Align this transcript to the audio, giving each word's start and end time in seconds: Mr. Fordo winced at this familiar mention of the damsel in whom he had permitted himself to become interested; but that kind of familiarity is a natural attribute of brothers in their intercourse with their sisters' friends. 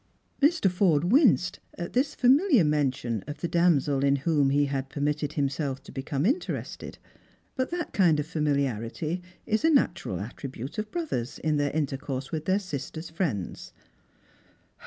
Mr. 0.41 0.67
Fordo 0.67 1.07
winced 1.09 1.59
at 1.77 1.93
this 1.93 2.15
familiar 2.15 2.63
mention 2.63 3.23
of 3.27 3.39
the 3.41 3.47
damsel 3.47 4.03
in 4.03 4.15
whom 4.15 4.49
he 4.49 4.65
had 4.65 4.89
permitted 4.89 5.33
himself 5.33 5.83
to 5.83 5.91
become 5.91 6.25
interested; 6.25 6.97
but 7.55 7.69
that 7.69 7.93
kind 7.93 8.19
of 8.19 8.25
familiarity 8.25 9.21
is 9.45 9.63
a 9.63 9.69
natural 9.69 10.19
attribute 10.19 10.79
of 10.79 10.89
brothers 10.89 11.37
in 11.37 11.57
their 11.57 11.69
intercourse 11.69 12.31
with 12.31 12.45
their 12.45 12.57
sisters' 12.57 13.11
friends. 13.11 13.73